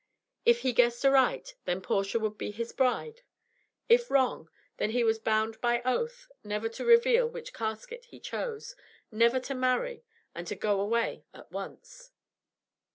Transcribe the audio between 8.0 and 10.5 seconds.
he chose, never to marry, and